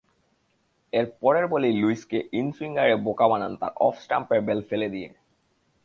[0.93, 5.09] এর পরের বলেই লুইসকে ইনসুইঙ্গারে বোকা বানান তাঁর অফস্টাম্পের বেল ফেলে দিয়ে।